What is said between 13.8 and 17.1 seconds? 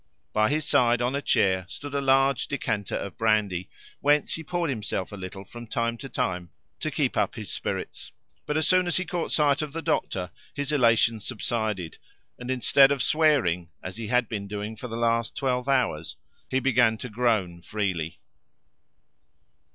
as he had been doing for the last twelve hours, began to